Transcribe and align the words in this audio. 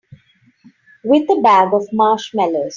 With 1.03 1.29
a 1.29 1.39
bag 1.43 1.73
of 1.75 1.85
marshmallows. 1.93 2.69